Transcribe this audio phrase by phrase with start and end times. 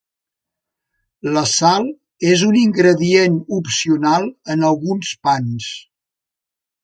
[1.35, 1.83] La sal
[2.29, 5.69] és un ingredient opcional en alguns pans.